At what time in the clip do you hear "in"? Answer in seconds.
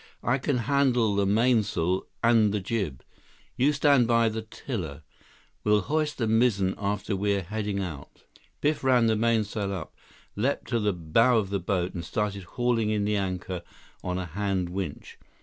12.89-13.05